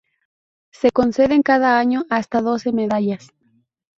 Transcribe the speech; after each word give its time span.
Se 0.71 0.89
conceden 0.89 1.43
cada 1.43 1.77
año 1.77 2.07
hasta 2.09 2.41
doce 2.41 2.71
medallas. 2.71 3.31